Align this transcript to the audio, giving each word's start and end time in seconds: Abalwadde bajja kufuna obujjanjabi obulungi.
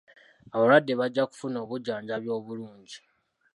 Abalwadde 0.53 0.93
bajja 0.99 1.23
kufuna 1.29 1.57
obujjanjabi 1.63 2.27
obulungi. 2.37 2.97